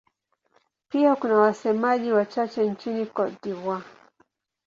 [0.89, 3.85] Pia kuna wasemaji wachache nchini Cote d'Ivoire.